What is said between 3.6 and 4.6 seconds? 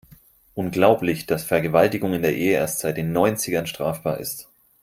strafbar ist.